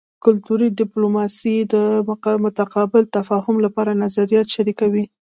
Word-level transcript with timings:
کلتوري 0.23 0.67
ډیپلوماسي 0.79 1.55
د 1.73 1.75
متقابل 2.45 3.03
تفاهم 3.15 3.55
لپاره 3.65 3.99
نظریات 4.03 4.47
شریکوي 4.55 5.05